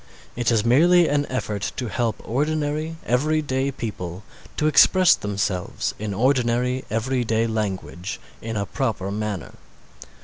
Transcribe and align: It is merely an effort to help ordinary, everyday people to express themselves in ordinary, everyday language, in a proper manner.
It 0.35 0.49
is 0.49 0.65
merely 0.65 1.07
an 1.07 1.27
effort 1.27 1.71
to 1.75 1.87
help 1.87 2.27
ordinary, 2.27 2.95
everyday 3.05 3.69
people 3.71 4.23
to 4.57 4.65
express 4.65 5.13
themselves 5.13 5.93
in 5.99 6.11
ordinary, 6.11 6.83
everyday 6.89 7.45
language, 7.45 8.19
in 8.41 8.57
a 8.57 8.65
proper 8.65 9.11
manner. 9.11 9.53